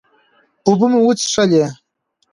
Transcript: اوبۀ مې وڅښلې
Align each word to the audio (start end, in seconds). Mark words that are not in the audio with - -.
اوبۀ 0.67 0.85
مې 0.91 0.99
وڅښلې 1.05 1.63